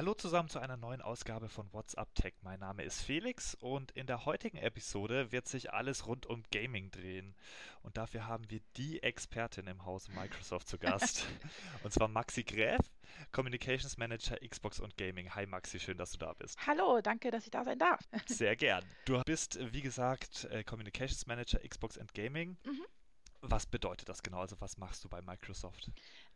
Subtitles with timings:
[0.00, 2.32] Hallo zusammen zu einer neuen Ausgabe von WhatsApp Tech.
[2.40, 6.90] Mein Name ist Felix und in der heutigen Episode wird sich alles rund um Gaming
[6.90, 7.34] drehen.
[7.82, 11.26] Und dafür haben wir die Expertin im Hause Microsoft zu Gast.
[11.82, 12.80] und zwar Maxi Gräf,
[13.30, 15.34] Communications Manager Xbox und Gaming.
[15.34, 16.58] Hi Maxi, schön, dass du da bist.
[16.66, 18.00] Hallo, danke, dass ich da sein darf.
[18.26, 18.82] Sehr gern.
[19.04, 22.56] Du bist, wie gesagt, äh, Communications Manager Xbox und Gaming.
[22.64, 22.86] Mhm.
[23.42, 24.40] Was bedeutet das genau?
[24.40, 25.90] Also was machst du bei Microsoft?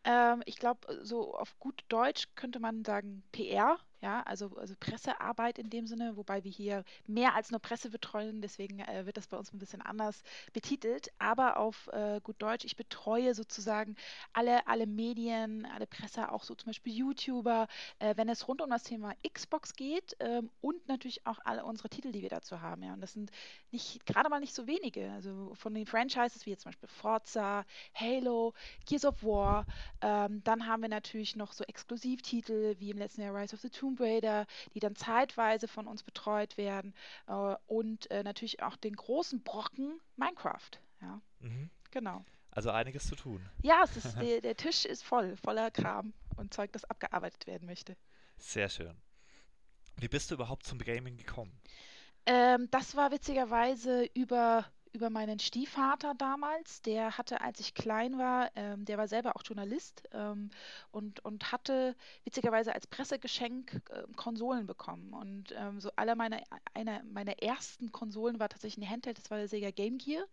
[0.05, 5.58] Ähm, ich glaube, so auf gut Deutsch könnte man sagen PR ja, also, also Pressearbeit
[5.58, 9.29] in dem Sinne, wobei wir hier mehr als nur Presse betreuen, deswegen äh, wird das
[9.29, 10.22] bei uns ein bisschen anders
[10.53, 11.08] betitelt.
[11.18, 13.96] Aber auf äh, gut Deutsch, ich betreue sozusagen
[14.35, 17.67] alle, alle Medien, alle Presse, auch so zum Beispiel YouTuber,
[17.98, 21.89] äh, wenn es rund um das Thema Xbox geht ähm, und natürlich auch alle unsere
[21.89, 22.82] Titel, die wir dazu haben.
[22.82, 22.93] Ja.
[22.93, 23.31] Und das sind
[23.71, 25.11] nicht gerade mal nicht so wenige.
[25.12, 27.64] Also von den Franchises wie jetzt zum Beispiel Forza,
[27.95, 28.53] Halo,
[28.84, 29.64] Gears of War.
[30.03, 33.70] Ähm, dann haben wir natürlich noch so Exklusivtitel wie im letzten Jahr Rise of the
[33.70, 36.94] Tomb Tomb Raider, die dann zeitweise von uns betreut werden
[37.27, 40.70] äh, und äh, natürlich auch den großen Brocken Minecraft.
[41.01, 41.70] Ja, mhm.
[41.91, 42.25] genau.
[42.51, 43.45] Also einiges zu tun.
[43.62, 47.97] Ja, ist, der, der Tisch ist voll, voller Kram und Zeug, das abgearbeitet werden möchte.
[48.36, 48.97] Sehr schön.
[49.97, 51.53] Wie bist du überhaupt zum Gaming gekommen?
[52.27, 56.81] Ähm, das war witzigerweise über über meinen Stiefvater damals.
[56.83, 60.51] Der hatte, als ich klein war, ähm, der war selber auch Journalist ähm,
[60.92, 65.12] und, und hatte witzigerweise als Pressegeschenk äh, Konsolen bekommen.
[65.12, 66.42] Und ähm, so alle meine,
[66.75, 70.25] eine meiner ersten Konsolen war tatsächlich ein Handheld, das war der Sega Game Gear.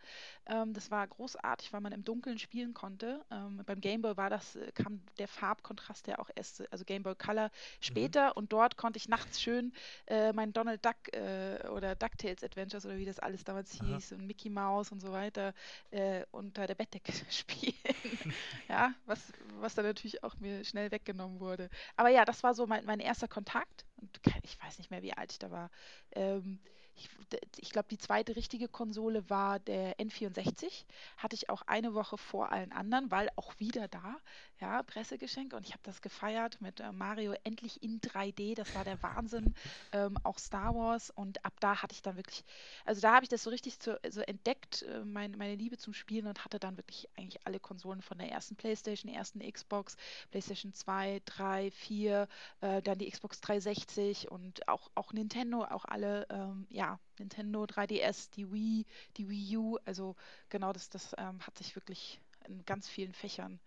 [0.46, 3.26] Ähm, das war großartig, weil man im Dunkeln spielen konnte.
[3.32, 7.02] Ähm, beim Game Boy war das, äh, kam der Farbkontrast ja auch erst, also Game
[7.02, 8.34] Boy Color später mhm.
[8.36, 9.74] und dort konnte ich nachts schön
[10.06, 14.28] äh, mein Donald Duck äh, oder DuckTales Adventures oder wie das alles damals hieß und
[14.28, 15.54] Mickey Maus und so weiter
[15.92, 17.76] äh, unter der Bettdecke spielen.
[18.70, 21.70] ja, was, was dann natürlich auch mir schnell weggenommen wurde.
[21.96, 23.86] Aber ja, das war so mein, mein erster Kontakt.
[23.98, 25.70] Und ich weiß nicht mehr, wie alt ich da war.
[26.14, 26.60] Ähm,
[27.02, 27.10] ich,
[27.58, 30.86] ich glaube, die zweite richtige Konsole war der N64.
[31.18, 34.18] Hatte ich auch eine Woche vor allen anderen, weil auch wieder da,
[34.60, 35.54] ja, Pressegeschenk.
[35.54, 38.56] Und ich habe das gefeiert mit äh, Mario endlich in 3D.
[38.56, 39.54] Das war der Wahnsinn.
[39.92, 41.10] ähm, auch Star Wars.
[41.10, 42.44] Und ab da hatte ich dann wirklich,
[42.86, 45.94] also da habe ich das so richtig zu, so entdeckt, äh, mein, meine Liebe zum
[45.94, 49.96] Spielen und hatte dann wirklich eigentlich alle Konsolen von der ersten PlayStation, ersten Xbox,
[50.32, 52.28] PlayStation 2, 3, 4,
[52.62, 58.32] äh, dann die Xbox 360 und auch, auch Nintendo, auch alle, ähm, ja, Nintendo 3DS,
[58.32, 58.86] die Wii,
[59.18, 60.16] die Wii U, also
[60.50, 63.60] genau das, das ähm, hat sich wirklich in ganz vielen Fächern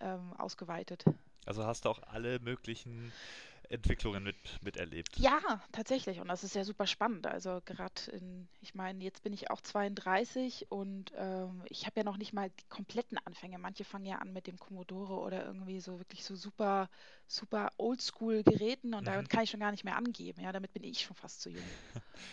[0.00, 1.04] ähm, ausgeweitet.
[1.46, 3.12] Also hast du auch alle möglichen
[3.70, 5.18] Entwicklungen mit, miterlebt.
[5.18, 5.38] Ja,
[5.72, 6.20] tatsächlich.
[6.20, 7.26] Und das ist ja super spannend.
[7.26, 12.04] Also gerade in, ich meine, jetzt bin ich auch 32 und ähm, ich habe ja
[12.04, 13.58] noch nicht mal die kompletten Anfänge.
[13.58, 16.88] Manche fangen ja an mit dem Commodore oder irgendwie so wirklich so super,
[17.26, 19.06] super Oldschool-Geräten und mhm.
[19.06, 20.42] damit kann ich schon gar nicht mehr angeben.
[20.42, 21.64] Ja, damit bin ich schon fast zu jung.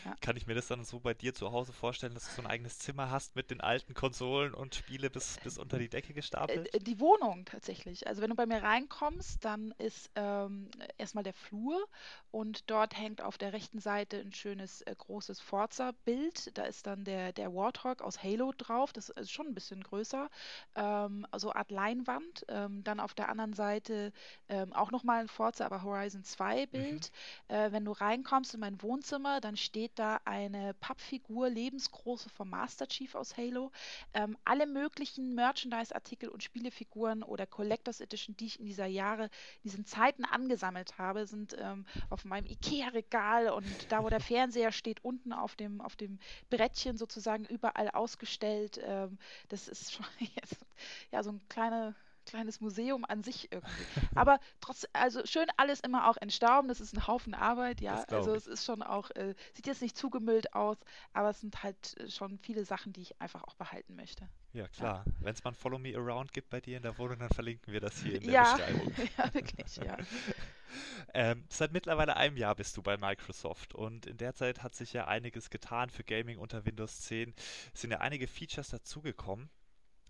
[0.05, 0.15] Ja.
[0.21, 2.47] Kann ich mir das dann so bei dir zu Hause vorstellen, dass du so ein
[2.47, 6.73] eigenes Zimmer hast mit den alten Konsolen und Spiele bis, bis unter die Decke gestapelt?
[6.73, 8.07] Äh, die Wohnung tatsächlich.
[8.07, 11.87] Also wenn du bei mir reinkommst, dann ist ähm, erstmal der Flur
[12.31, 16.57] und dort hängt auf der rechten Seite ein schönes äh, großes Forza-Bild.
[16.57, 18.91] Da ist dann der, der Warthog aus Halo drauf.
[18.91, 20.29] Das ist schon ein bisschen größer.
[20.75, 22.45] Ähm, so Art Leinwand.
[22.49, 24.11] Ähm, dann auf der anderen Seite
[24.49, 27.11] ähm, auch nochmal ein Forza, aber Horizon 2 Bild.
[27.49, 27.55] Mhm.
[27.55, 32.87] Äh, wenn du reinkommst in mein Wohnzimmer, dann steht da eine Pappfigur, lebensgroße vom Master
[32.87, 33.71] Chief aus Halo.
[34.13, 39.69] Ähm, alle möglichen Merchandise-Artikel und Spielefiguren oder Collectors Edition, die ich in dieser Jahre, in
[39.69, 45.03] diesen Zeiten angesammelt habe, sind ähm, auf meinem Ikea-Regal und da, wo der Fernseher steht,
[45.03, 48.79] unten auf dem, auf dem Brettchen sozusagen überall ausgestellt.
[48.83, 49.17] Ähm,
[49.49, 50.57] das ist schon jetzt,
[51.11, 53.71] ja so ein kleiner kleines Museum an sich irgendwie.
[54.15, 58.03] Aber trotzdem, also schön alles immer auch entstauben, das ist ein Haufen Arbeit, ja.
[58.09, 60.77] Also es ist schon auch, äh, sieht jetzt nicht zugemüllt aus,
[61.13, 64.27] aber es sind halt äh, schon viele Sachen, die ich einfach auch behalten möchte.
[64.53, 65.03] Ja, klar.
[65.05, 65.13] Ja.
[65.21, 67.71] Wenn es mal ein Follow Me Around gibt bei dir in der Wohnung, dann verlinken
[67.73, 68.55] wir das hier in der ja.
[68.55, 68.93] Beschreibung.
[69.17, 69.97] ja, wirklich, ja.
[71.13, 74.93] Ähm, seit mittlerweile einem Jahr bist du bei Microsoft und in der Zeit hat sich
[74.93, 77.33] ja einiges getan für Gaming unter Windows 10.
[77.73, 79.49] Es sind ja einige Features dazugekommen.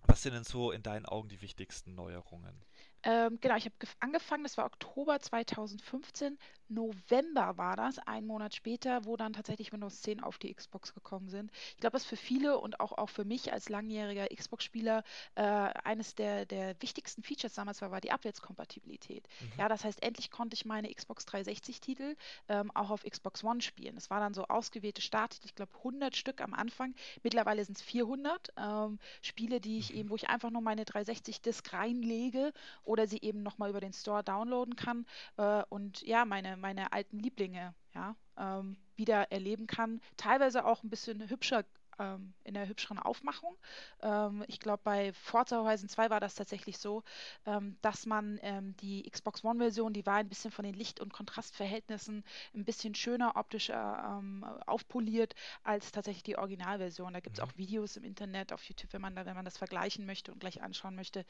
[0.08, 2.64] Was sind denn so in deinen Augen die wichtigsten Neuerungen?
[3.06, 6.38] Ähm, genau, ich habe angefangen, das war Oktober 2015.
[6.68, 11.30] November war das, einen Monat später, wo dann tatsächlich Windows 10 auf die Xbox gekommen
[11.30, 11.52] sind.
[11.76, 15.04] Ich glaube, was für viele und auch, auch für mich als langjähriger Xbox-Spieler
[15.36, 19.28] äh, eines der, der wichtigsten Features damals war, war die Abwärtskompatibilität.
[19.40, 19.52] Mhm.
[19.60, 22.16] Ja, das heißt, endlich konnte ich meine Xbox 360-Titel
[22.50, 23.94] ähm, auch auf Xbox One spielen.
[23.94, 26.96] Das war dann so ausgewählte Starttitel, ich glaube 100 Stück am Anfang.
[27.22, 30.00] Mittlerweile sind es 400 ähm, Spiele, die ich mhm.
[30.00, 32.54] eben, wo ich einfach nur meine 360-Disk reinlege
[32.96, 35.06] oder sie eben nochmal über den Store downloaden kann
[35.36, 40.00] äh, und ja, meine, meine alten Lieblinge ja, ähm, wieder erleben kann.
[40.16, 41.66] Teilweise auch ein bisschen hübscher
[42.00, 43.56] ähm, in der hübscheren Aufmachung.
[44.02, 47.04] Ähm, ich glaube, bei Forza Horizon 2 war das tatsächlich so,
[47.46, 51.14] ähm, dass man ähm, die Xbox One-Version, die war ein bisschen von den Licht- und
[51.14, 57.14] Kontrastverhältnissen ein bisschen schöner optisch äh, ähm, aufpoliert als tatsächlich die Originalversion.
[57.14, 57.50] Da gibt es mhm.
[57.50, 60.40] auch Videos im Internet, auf YouTube, wenn man da, wenn man das vergleichen möchte und
[60.40, 61.26] gleich anschauen möchte.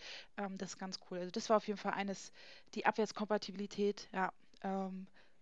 [0.58, 1.20] Das ist ganz cool.
[1.20, 2.32] Also das war auf jeden Fall eines,
[2.74, 4.32] die Abwärtskompatibilität, ja.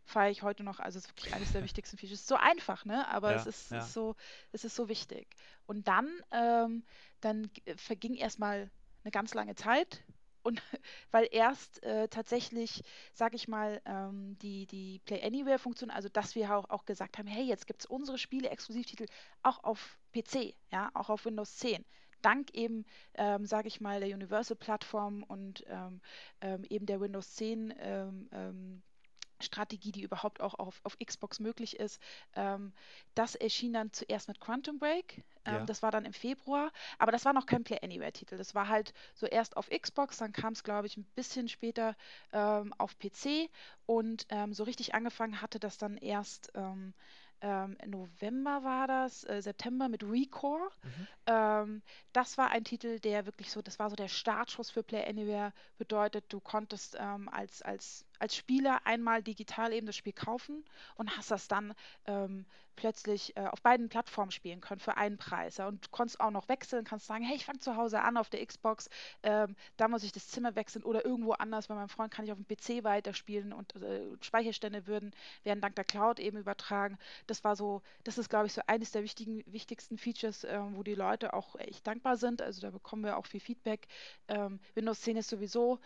[0.05, 0.79] Feiere ich heute noch.
[0.79, 2.19] Also es ist wirklich eines der wichtigsten Features.
[2.19, 3.07] Es ist so einfach, ne?
[3.07, 3.79] Aber ja, es, ist, ja.
[3.79, 4.15] ist, so,
[4.51, 5.27] es ist so wichtig.
[5.65, 6.83] Und dann, ähm,
[7.21, 8.69] dann verging erstmal
[9.03, 10.03] eine ganz lange Zeit.
[10.43, 10.61] Und
[11.11, 12.83] weil erst äh, tatsächlich,
[13.13, 17.27] sag ich mal, ähm, die, die Play Anywhere-Funktion, also dass wir auch, auch gesagt haben,
[17.27, 19.05] hey, jetzt gibt es unsere Spiele-Exklusivtitel
[19.41, 21.85] auch auf PC, ja, auch auf Windows 10
[22.23, 22.85] dank eben,
[23.15, 26.01] ähm, sage ich mal, der Universal-Plattform und ähm,
[26.41, 28.81] ähm, eben der Windows 10 ähm, ähm,
[29.43, 32.01] Strategie, die überhaupt auch auf, auf Xbox möglich ist.
[32.35, 32.73] Ähm,
[33.15, 35.23] das erschien dann zuerst mit Quantum Break.
[35.45, 35.65] Ähm, ja.
[35.65, 36.71] Das war dann im Februar.
[36.97, 38.37] Aber das war noch kein Play Anywhere-Titel.
[38.37, 41.95] Das war halt so erst auf Xbox, dann kam es, glaube ich, ein bisschen später
[42.31, 43.49] ähm, auf PC.
[43.85, 46.93] Und ähm, so richtig angefangen hatte das dann erst ähm,
[47.43, 50.71] ähm, November war das, äh, September mit Recore.
[50.81, 51.07] Mhm.
[51.27, 51.81] Ähm,
[52.13, 55.51] das war ein Titel, der wirklich so, das war so der Startschuss für Play Anywhere,
[55.77, 60.63] bedeutet, du konntest ähm, als, als, als Spieler einmal digital eben das Spiel kaufen
[60.95, 61.73] und hast das dann
[62.05, 62.45] ähm,
[62.75, 65.57] plötzlich äh, auf beiden Plattformen spielen können für einen Preis.
[65.57, 68.29] Ja, und konntest auch noch wechseln, kannst sagen, hey, ich fange zu Hause an auf
[68.29, 68.89] der Xbox,
[69.23, 72.31] ähm, da muss ich das Zimmer wechseln oder irgendwo anders, bei meinem Freund kann ich
[72.31, 75.11] auf dem PC weiterspielen und äh, Speicherstände würden,
[75.43, 76.97] werden dank der Cloud eben übertragen.
[77.27, 80.83] Das war so, das ist, glaube ich, so eines der wichtigen, wichtigsten Features, äh, wo
[80.83, 82.41] die Leute auch echt dankbar sind.
[82.41, 83.87] Also da bekommen wir auch viel Feedback.
[84.27, 85.79] Ähm, Windows 10 ist sowieso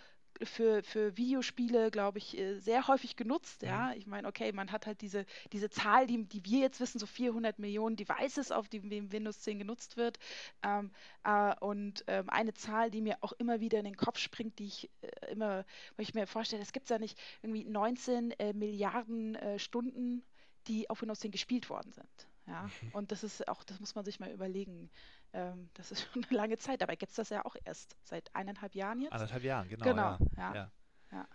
[0.44, 3.64] für, für Videospiele, glaube ich, äh, sehr häufig genutzt.
[3.64, 3.98] Ja, mhm.
[3.98, 7.06] ich meine, okay, man hat halt diese, diese Zahl, die, die wir jetzt wissen, so
[7.06, 10.20] 400 Millionen Devices, auf die Windows 10 genutzt wird.
[10.64, 10.92] Ähm,
[11.24, 14.68] äh, und ähm, eine Zahl, die mir auch immer wieder in den Kopf springt, die
[14.68, 19.36] ich äh, immer, wo ich mir vorstelle, es gibt ja nicht irgendwie 19 äh, Milliarden
[19.36, 20.24] äh, Stunden,
[20.68, 22.28] die auf Windows 10 gespielt worden sind.
[22.48, 22.92] Ja, mhm.
[22.94, 24.90] und das ist auch, das muss man sich mal überlegen.
[25.34, 26.82] Ähm, das ist schon eine lange Zeit.
[26.82, 29.14] Dabei gibt es das ja auch erst seit eineinhalb Jahren jetzt.
[29.14, 29.86] Anderthalb Jahren, genau.
[29.86, 30.56] Genau, ja.
[30.56, 30.72] ja.
[31.12, 31.28] ja.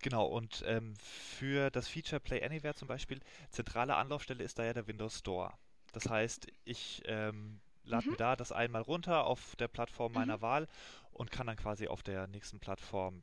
[0.00, 3.20] Genau, und ähm, für das Feature Play Anywhere zum Beispiel,
[3.50, 5.54] zentrale Anlaufstelle ist da ja der Windows Store.
[5.92, 8.10] Das heißt, ich ähm, lade mhm.
[8.12, 10.42] mir da das einmal runter auf der Plattform meiner mhm.
[10.42, 10.68] Wahl
[11.12, 13.22] und kann dann quasi auf der nächsten Plattform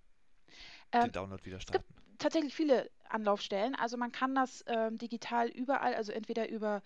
[0.92, 1.86] ähm, den Download wieder starten.
[1.88, 3.76] Es gibt tatsächlich viele Anlaufstellen.
[3.76, 6.82] Also man kann das ähm, digital überall, also entweder über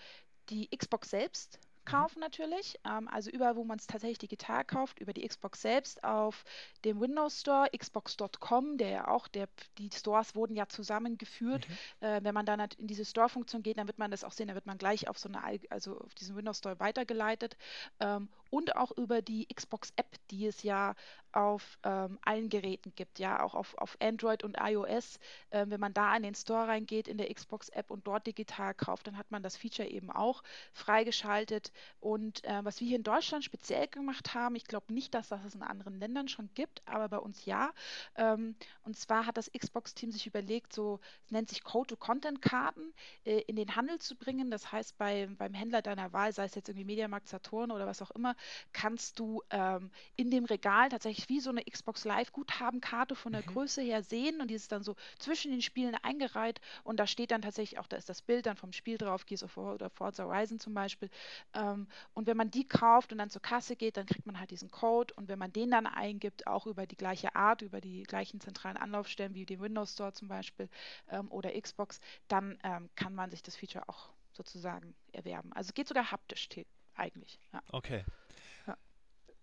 [0.50, 2.80] die Xbox selbst kaufen natürlich.
[2.86, 6.44] Ähm, also überall, wo man es tatsächlich digital kauft, über die Xbox selbst auf
[6.86, 9.48] dem Windows Store, xbox.com, der ja auch, der,
[9.78, 11.68] die Stores wurden ja zusammengeführt.
[11.68, 12.08] Mhm.
[12.08, 14.48] Äh, wenn man dann halt in diese Store-Funktion geht, dann wird man das auch sehen,
[14.48, 17.58] dann wird man gleich auf so eine, also auf diesen Windows Store weitergeleitet.
[18.00, 20.96] Ähm, und auch über die Xbox-App, die es ja
[21.32, 25.20] auf ähm, allen Geräten gibt, ja, auch auf, auf Android und iOS.
[25.52, 29.08] Ähm, wenn man da in den Store reingeht in der Xbox-App und dort digital kauft,
[29.08, 30.42] dann hat man das Feature eben auch
[30.74, 31.72] freigeschaltet.
[32.00, 35.44] Und äh, was wir hier in Deutschland speziell gemacht haben, ich glaube nicht, dass das
[35.44, 37.72] es in anderen Ländern schon gibt, aber bei uns ja.
[38.16, 42.94] Ähm, und zwar hat das Xbox-Team sich überlegt, so es nennt sich Code-to-Content-Karten
[43.26, 44.50] äh, in den Handel zu bringen.
[44.50, 48.02] Das heißt, bei, beim Händler deiner Wahl, sei es jetzt irgendwie Mediamarkt, Saturn oder was
[48.02, 48.36] auch immer,
[48.74, 53.42] kannst du ähm, in dem Regal tatsächlich wie so eine Xbox Live Guthabenkarte von der
[53.42, 53.48] mhm.
[53.54, 57.32] Größe her sehen und die ist dann so zwischen den Spielen eingereiht und da steht
[57.32, 59.90] dann tatsächlich auch, da ist das Bild dann vom Spiel drauf, Gears of War oder
[59.90, 61.10] Forza Horizon zum Beispiel.
[61.54, 64.52] Ähm, und wenn man die kauft und dann zur Kasse geht, dann kriegt man halt
[64.52, 68.04] diesen Code und wenn man den dann eingibt, auch über die gleiche Art, über die
[68.04, 70.70] gleichen zentralen Anlaufstellen wie den Windows Store zum Beispiel
[71.10, 75.52] ähm, oder Xbox, dann ähm, kann man sich das Feature auch sozusagen erwerben.
[75.54, 76.48] Also es geht sogar haptisch
[76.96, 77.40] eigentlich.
[77.52, 77.62] Ja.
[77.72, 78.06] Okay.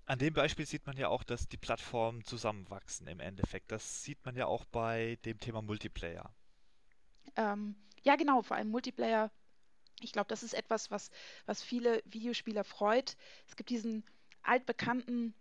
[0.07, 3.73] An dem Beispiel sieht man ja auch, dass die Plattformen zusammenwachsen im Endeffekt.
[3.73, 6.35] Das sieht man ja auch bei dem Thema Multiplayer.
[7.37, 9.31] Ähm, ja, genau, vor allem Multiplayer.
[10.01, 11.11] Ich glaube, das ist etwas, was,
[11.47, 13.17] was viele Videospieler freut.
[13.49, 14.05] Es gibt diesen
[14.43, 15.35] altbekannten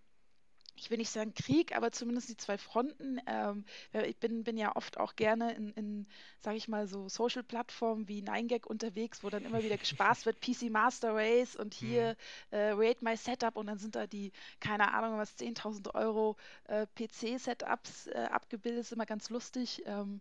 [0.84, 3.22] ich will nicht sagen Krieg, aber zumindest die zwei Fronten.
[3.26, 3.64] Ähm,
[4.06, 6.08] ich bin, bin ja oft auch gerne in, in
[6.40, 10.70] sage ich mal, so Social-Plattformen wie 9gag unterwegs, wo dann immer wieder gespaßt wird, PC
[10.70, 12.18] Master Race und hier
[12.52, 12.58] mhm.
[12.58, 16.36] äh, Rate My Setup und dann sind da die, keine Ahnung was, 10.000 Euro
[16.66, 19.84] äh, PC-Setups äh, abgebildet, ist immer ganz lustig.
[19.86, 20.20] Ähm,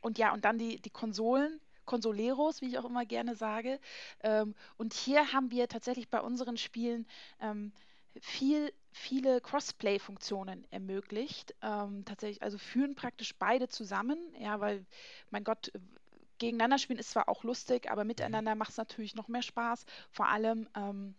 [0.00, 3.80] und ja, und dann die, die Konsolen, Consoleros, wie ich auch immer gerne sage.
[4.22, 7.06] Ähm, und hier haben wir tatsächlich bei unseren Spielen
[7.40, 7.72] ähm,
[8.20, 11.54] viel viele Crossplay-Funktionen ermöglicht.
[11.62, 14.86] Ähm, tatsächlich, also führen praktisch beide zusammen, ja, weil,
[15.30, 15.70] mein Gott,
[16.38, 18.08] gegeneinander spielen ist zwar auch lustig, aber mhm.
[18.08, 19.84] miteinander macht es natürlich noch mehr Spaß.
[20.10, 21.14] Vor allem, ähm,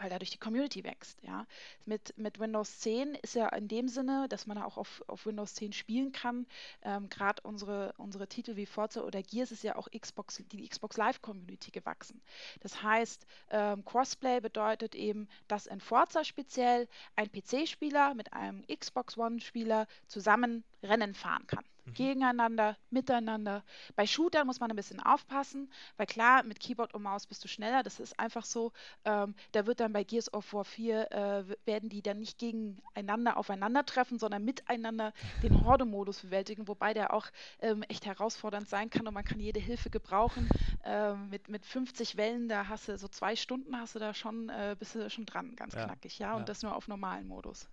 [0.00, 1.18] weil dadurch die Community wächst.
[1.22, 1.46] Ja.
[1.84, 5.54] Mit, mit Windows 10 ist ja in dem Sinne, dass man auch auf, auf Windows
[5.54, 6.46] 10 spielen kann.
[6.82, 10.96] Ähm, Gerade unsere, unsere Titel wie Forza oder Gears ist ja auch Xbox, die Xbox
[10.96, 12.20] Live Community gewachsen.
[12.60, 19.18] Das heißt, ähm, Crossplay bedeutet eben, dass in Forza speziell ein PC-Spieler mit einem Xbox
[19.18, 21.64] One-Spieler zusammen Rennen fahren kann.
[21.90, 21.94] Mhm.
[21.94, 23.64] Gegeneinander, miteinander.
[23.96, 27.48] Bei Shootern muss man ein bisschen aufpassen, weil klar, mit Keyboard und Maus bist du
[27.48, 28.72] schneller, das ist einfach so.
[29.04, 33.36] Ähm, da wird dann bei Gears of War 4, äh, werden die dann nicht gegeneinander
[33.36, 37.26] aufeinandertreffen, sondern miteinander den Horde-Modus bewältigen, wobei der auch
[37.60, 40.48] ähm, echt herausfordernd sein kann und man kann jede Hilfe gebrauchen.
[40.84, 44.48] Ähm, mit, mit 50 Wellen, da hast du so zwei Stunden, hast du da schon,
[44.48, 46.44] äh, bist du schon dran, ganz ja, knackig, ja, und ja.
[46.44, 47.68] das nur auf normalen Modus.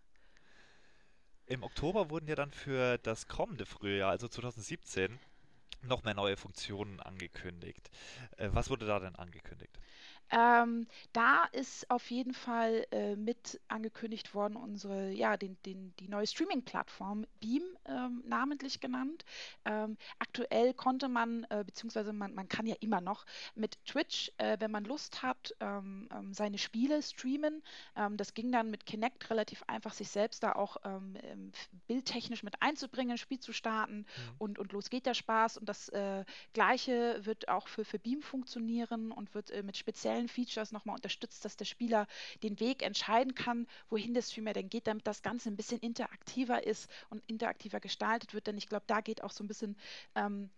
[1.49, 5.17] Im Oktober wurden ja dann für das kommende Frühjahr, also 2017,
[5.81, 7.89] noch mehr neue Funktionen angekündigt.
[8.35, 9.79] Äh, was wurde da denn angekündigt?
[10.31, 16.07] Ähm, da ist auf jeden Fall äh, mit angekündigt worden, unsere, ja, den, den, die
[16.07, 19.25] neue Streaming-Plattform Beam ähm, namentlich genannt.
[19.65, 24.57] Ähm, aktuell konnte man, äh, beziehungsweise man, man kann ja immer noch mit Twitch, äh,
[24.59, 27.63] wenn man Lust hat, ähm, ähm, seine Spiele streamen.
[27.95, 30.77] Ähm, das ging dann mit Kinect relativ einfach, sich selbst da auch
[31.87, 34.05] bildtechnisch mit einzubringen, ein Spiel zu starten mhm.
[34.37, 35.57] und, und los geht der Spaß.
[35.57, 40.16] Und das äh, Gleiche wird auch für, für Beam funktionieren und wird äh, mit speziellen
[40.17, 42.07] speziellen Features nochmal unterstützt, dass der Spieler
[42.43, 46.65] den Weg entscheiden kann, wohin der Streamer denn geht, damit das Ganze ein bisschen interaktiver
[46.65, 48.47] ist und interaktiver gestaltet wird.
[48.47, 49.77] Denn ich glaube, da geht auch so ein bisschen
[50.15, 50.49] ähm,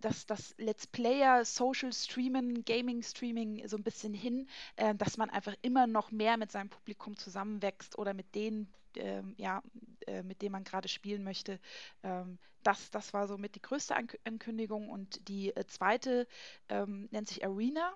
[0.00, 5.30] das, das Let's Player, Social Streamen, Gaming Streaming so ein bisschen hin, äh, dass man
[5.30, 9.62] einfach immer noch mehr mit seinem Publikum zusammenwächst oder mit denen, ähm, ja,
[10.06, 11.58] äh, mit denen man gerade spielen möchte.
[12.02, 14.88] Ähm, das, das war somit die größte Ankündigung.
[14.88, 16.26] Und die äh, zweite
[16.68, 17.94] ähm, nennt sich Arena.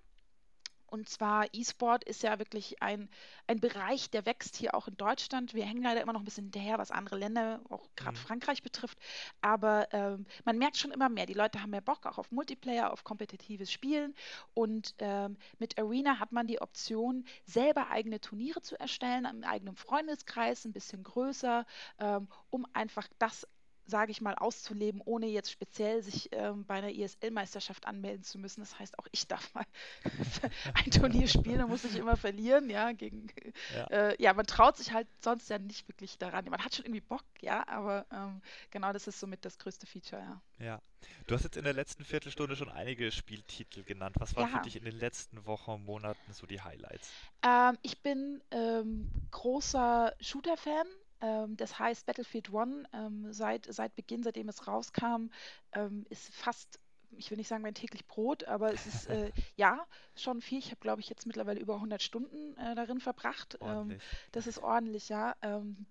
[0.90, 3.09] Und zwar E-Sport ist ja wirklich ein,
[3.47, 5.54] ein Bereich, der wächst hier auch in Deutschland.
[5.54, 8.23] Wir hängen leider immer noch ein bisschen hinterher, was andere Länder, auch gerade mhm.
[8.23, 8.99] Frankreich betrifft.
[9.40, 12.92] Aber ähm, man merkt schon immer mehr, die Leute haben mehr Bock auch auf Multiplayer,
[12.92, 14.14] auf kompetitives Spielen.
[14.54, 19.76] Und ähm, mit Arena hat man die Option, selber eigene Turniere zu erstellen, im eigenen
[19.76, 21.66] Freundeskreis, ein bisschen größer,
[21.99, 23.47] ähm, um einfach das
[23.88, 28.61] sage ich mal, auszuleben, ohne jetzt speziell sich ähm, bei einer ISL-Meisterschaft anmelden zu müssen.
[28.61, 29.64] Das heißt, auch ich darf mal
[30.75, 33.28] ein Turnier spielen, da muss ich immer verlieren, ja, gegen,
[33.75, 33.85] ja.
[33.87, 34.35] Äh, ja.
[34.35, 36.45] man traut sich halt sonst ja nicht wirklich daran.
[36.50, 40.21] Man hat schon irgendwie Bock, ja, aber ähm, genau das ist somit das größte Feature,
[40.21, 40.42] ja.
[40.59, 40.83] Ja.
[41.26, 44.16] Du hast jetzt in der letzten Viertelstunde schon einige Spieltitel genannt.
[44.18, 44.59] Was waren ja.
[44.59, 47.11] für dich in den letzten Wochen, Monaten so die Highlights?
[47.42, 50.87] Ähm, ich bin ähm, großer Shooter-Fan.
[51.21, 55.31] Ähm, das heißt, Battlefield One ähm, seit, seit Beginn, seitdem es rauskam,
[55.73, 56.79] ähm, ist fast
[57.17, 60.59] ich will nicht sagen mein täglich Brot, aber es ist äh, ja schon viel.
[60.59, 63.59] Ich habe, glaube ich, jetzt mittlerweile über 100 Stunden äh, darin verbracht.
[63.61, 63.99] Ähm,
[64.33, 65.35] das ist ordentlich, ja.
[65.43, 65.87] Ähm,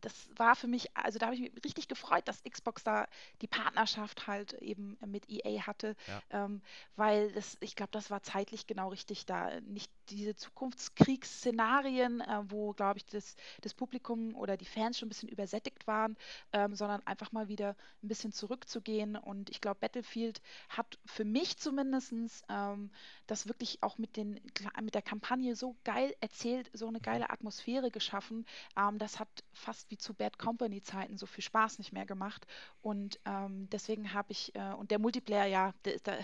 [0.00, 3.06] das war für mich, also da habe ich mich richtig gefreut, dass Xbox da
[3.42, 6.22] die Partnerschaft halt eben mit EA hatte, ja.
[6.30, 6.62] ähm,
[6.96, 9.60] weil das, ich glaube, das war zeitlich genau richtig da.
[9.60, 15.10] Nicht diese Zukunftskriegsszenarien, äh, wo, glaube ich, das, das Publikum oder die Fans schon ein
[15.10, 16.16] bisschen übersättigt waren,
[16.52, 19.16] ähm, sondern einfach mal wieder ein bisschen zurückzugehen.
[19.16, 22.12] Und ich glaube, Battlefield hat für mich zumindest
[22.48, 22.90] ähm,
[23.26, 24.40] das wirklich auch mit, den,
[24.80, 28.46] mit der Kampagne so geil erzählt, so eine geile Atmosphäre geschaffen.
[28.76, 32.46] Ähm, das hat fast wie zu Bad Company Zeiten so viel Spaß nicht mehr gemacht.
[32.82, 36.18] Und ähm, deswegen habe ich, äh, und der Multiplayer, ja, der, der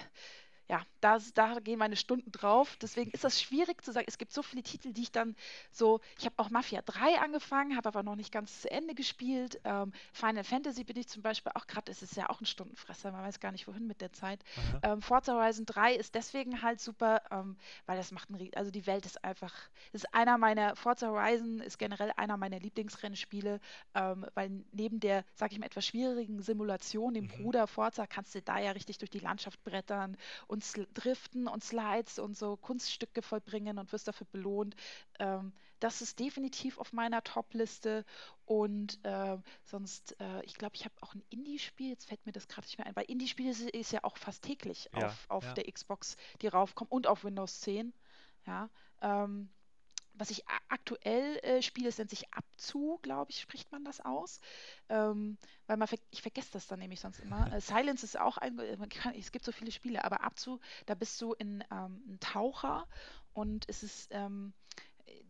[0.72, 2.78] ja, da, da gehen meine Stunden drauf.
[2.80, 4.06] Deswegen ist das schwierig zu sagen.
[4.08, 5.36] Es gibt so viele Titel, die ich dann
[5.70, 6.00] so.
[6.18, 9.60] Ich habe auch Mafia 3 angefangen, habe aber noch nicht ganz zu Ende gespielt.
[9.64, 11.92] Ähm, Final Fantasy bin ich zum Beispiel auch gerade.
[11.92, 13.12] Es ist ja auch ein Stundenfresser.
[13.12, 14.42] Man weiß gar nicht, wohin mit der Zeit.
[14.82, 18.50] Ähm, Forza Horizon 3 ist deswegen halt super, ähm, weil das macht ein.
[18.54, 19.52] Also die Welt ist einfach.
[19.92, 20.74] Ist einer meiner.
[20.74, 23.60] Forza Horizon ist generell einer meiner Lieblingsrennspiele,
[23.94, 27.28] ähm, weil neben der, sag ich mal, etwas schwierigen Simulation, dem mhm.
[27.28, 31.62] Bruder Forza, kannst du da ja richtig durch die Landschaft brettern und und Driften und
[31.62, 34.76] Slides und so Kunststücke vollbringen und wirst dafür belohnt.
[35.18, 38.04] Ähm, das ist definitiv auf meiner Top-Liste.
[38.44, 42.48] Und äh, sonst, äh, ich glaube, ich habe auch ein Indie-Spiel, jetzt fällt mir das
[42.48, 45.44] gerade nicht mehr ein, weil Indie-Spiele ist, ist, ja auch fast täglich ja, auf, auf
[45.44, 45.54] ja.
[45.54, 47.92] der Xbox, die raufkommen und auf Windows 10.
[48.46, 48.70] Ja.
[49.00, 49.50] Ähm,
[50.22, 54.38] was ich aktuell äh, spiele, es nennt sich Abzu, glaube ich, spricht man das aus.
[54.88, 55.36] Ähm,
[55.66, 57.42] weil man ver ich vergesse das dann nämlich sonst immer.
[57.52, 58.56] Äh, Silence ist auch ein,
[58.88, 62.86] kann, es gibt so viele Spiele, aber Abzu, da bist du in ähm, ein Taucher
[63.32, 64.52] und es ist ähm,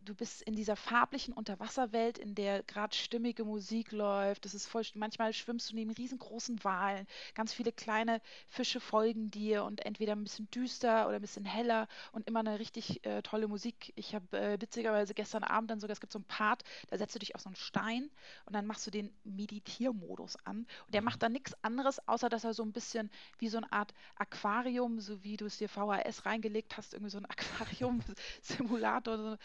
[0.04, 4.44] du bist in dieser farblichen Unterwasserwelt, in der gerade stimmige Musik läuft.
[4.44, 7.06] Das ist voll, manchmal schwimmst du neben riesengroßen Walen.
[7.34, 11.88] Ganz viele kleine Fische folgen dir und entweder ein bisschen düster oder ein bisschen heller
[12.12, 13.92] und immer eine richtig äh, tolle Musik.
[13.96, 17.14] Ich habe äh, witzigerweise gestern Abend dann sogar, es gibt so einen Part, da setzt
[17.14, 18.10] du dich auf so einen Stein
[18.46, 20.66] und dann machst du den Meditiermodus an.
[20.86, 21.06] Und der mhm.
[21.06, 25.00] macht dann nichts anderes, außer dass er so ein bisschen wie so eine Art Aquarium,
[25.00, 29.12] so wie du es dir VHS reingelegt hast, irgendwie so ein Aquarium-Simulator.
[29.18, 29.36] So,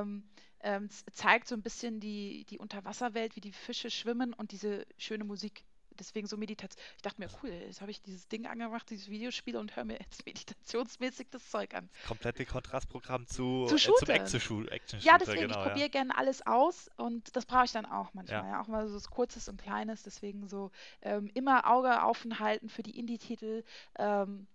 [0.00, 0.24] ähm,
[0.62, 5.24] ähm, zeigt so ein bisschen die, die Unterwasserwelt, wie die Fische schwimmen und diese schöne
[5.24, 5.64] Musik.
[5.98, 6.82] Deswegen so Meditation.
[6.96, 9.98] Ich dachte mir, cool, jetzt habe ich dieses Ding angemacht, dieses Videospiel und höre mir
[9.98, 11.90] jetzt meditationsmäßig das Zeug an.
[12.06, 14.98] Komplette Kontrastprogramm zu, zu äh, zum Action-Shooter.
[15.00, 15.88] ja, deswegen, genau, ich probiere ja.
[15.88, 18.44] gerne alles aus und das brauche ich dann auch manchmal.
[18.44, 18.50] Ja.
[18.50, 18.62] ja.
[18.62, 20.02] Auch mal so was Kurzes und Kleines.
[20.02, 20.70] Deswegen so
[21.02, 23.64] ähm, immer Auge offen halten für die Indie-Titel.
[23.98, 24.46] Ähm,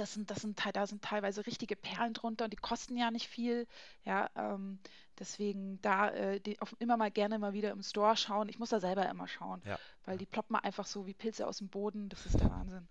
[0.00, 3.28] das sind, das sind, da sind teilweise richtige Perlen drunter und die kosten ja nicht
[3.28, 3.66] viel.
[4.04, 4.78] Ja, ähm,
[5.18, 8.48] deswegen da äh, die, auf, immer mal gerne mal wieder im Store schauen.
[8.48, 9.78] Ich muss da selber immer schauen, ja.
[10.06, 12.08] weil die ploppen einfach so wie Pilze aus dem Boden.
[12.08, 12.88] Das ist der Wahnsinn.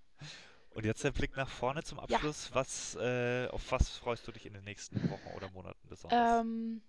[0.71, 2.49] Und jetzt der Blick nach vorne zum Abschluss.
[2.49, 2.55] Ja.
[2.55, 6.41] Was, äh, auf was freust du dich in den nächsten Wochen oder Monaten besonders?
[6.41, 6.81] Ähm,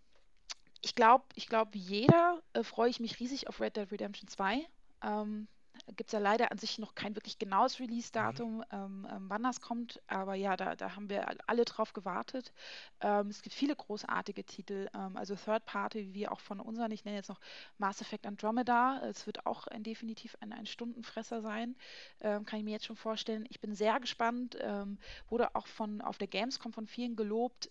[0.82, 4.28] ich glaube, ich glaub, wie jeder äh, freue ich mich riesig auf Red Dead Redemption
[4.28, 4.66] 2.
[5.02, 5.48] Ähm,
[5.96, 8.64] gibt es ja leider an sich noch kein wirklich genaues Release-Datum, mhm.
[8.72, 10.00] ähm, ähm, wann das kommt.
[10.06, 12.52] Aber ja, da, da haben wir alle drauf gewartet.
[13.00, 16.90] Ähm, es gibt viele großartige Titel, ähm, also Third Party, wie auch von unseren.
[16.92, 17.40] Ich nenne jetzt noch
[17.78, 19.00] Mass Effect Andromeda.
[19.04, 21.76] Es wird auch ein, definitiv ein, ein Stundenfresser sein.
[22.20, 23.46] Ähm, kann ich mir jetzt schon vorstellen.
[23.48, 24.56] Ich bin sehr gespannt.
[24.60, 27.70] Ähm, wurde auch von auf der Gamescom von vielen gelobt.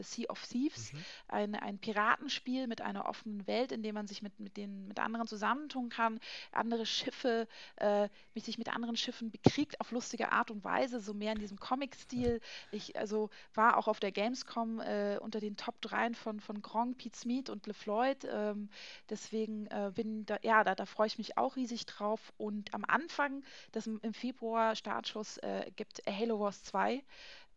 [0.00, 1.04] sea of Thieves, mhm.
[1.28, 4.98] ein, ein Piratenspiel mit einer offenen Welt, in dem man sich mit, mit, den, mit
[4.98, 6.20] anderen zusammentun kann,
[6.52, 11.14] andere Schiffe, äh, mich sich mit anderen Schiffen bekriegt auf lustige Art und Weise, so
[11.14, 12.40] mehr in diesem Comic-Stil.
[12.72, 16.98] Ich also war auch auf der Gamescom äh, unter den Top 3 von, von Gronk,
[16.98, 18.26] Pete Smith und LeFloid.
[18.30, 18.68] Ähm,
[19.08, 22.32] deswegen äh, bin da, ja, da, da freue ich mich auch riesig drauf.
[22.36, 27.02] Und am Anfang, das im Februar Startschuss äh, gibt Halo Wars 2.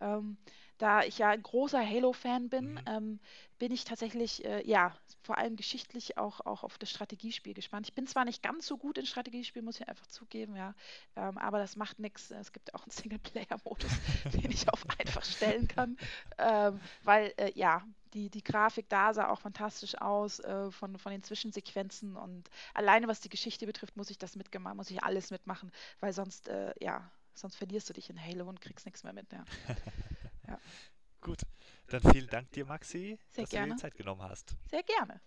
[0.01, 0.37] Ähm,
[0.81, 2.81] da ich ja ein großer Halo-Fan bin, mhm.
[2.87, 3.19] ähm,
[3.59, 7.87] bin ich tatsächlich, äh, ja, vor allem geschichtlich auch, auch auf das Strategiespiel gespannt.
[7.87, 10.73] Ich bin zwar nicht ganz so gut in Strategiespielen, muss ich einfach zugeben, ja,
[11.15, 12.31] ähm, aber das macht nichts.
[12.31, 13.91] Es gibt auch einen Singleplayer-Modus,
[14.33, 15.97] den ich auf einfach stellen kann,
[16.39, 21.11] ähm, weil, äh, ja, die, die Grafik da sah auch fantastisch aus äh, von, von
[21.11, 25.29] den Zwischensequenzen und alleine was die Geschichte betrifft, muss ich das mitmachen, muss ich alles
[25.31, 29.13] mitmachen, weil sonst, äh, ja, sonst verlierst du dich in Halo und kriegst nichts mehr
[29.13, 29.31] mit.
[29.31, 29.45] Ja.
[30.47, 30.59] ja.
[31.21, 31.41] Gut,
[31.87, 33.67] dann vielen Dank dir, Maxi, Sehr dass gerne.
[33.67, 34.55] du dir die Zeit genommen hast.
[34.69, 35.21] Sehr gerne.